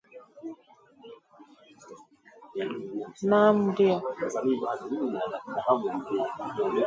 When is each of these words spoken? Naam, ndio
Naam, 3.29 3.57
ndio 3.69 3.95